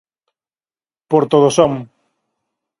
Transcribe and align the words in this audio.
Porto 1.11 1.37
do 1.43 1.49
Son. 1.57 1.73